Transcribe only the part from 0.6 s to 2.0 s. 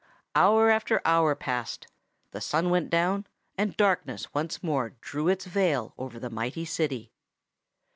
after hour passed;